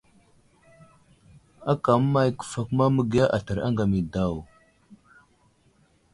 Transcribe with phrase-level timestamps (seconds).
[1.71, 4.35] Aka əmay kəfakuma məgiya aslər aŋgam yo daw?